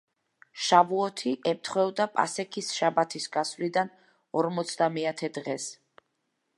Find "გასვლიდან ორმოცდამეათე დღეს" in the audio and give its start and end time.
3.37-5.71